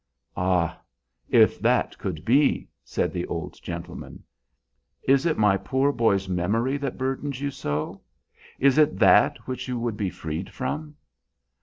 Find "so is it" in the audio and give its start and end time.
7.51-8.97